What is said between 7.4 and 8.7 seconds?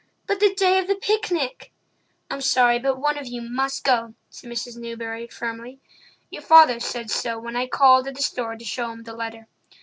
I called at the store to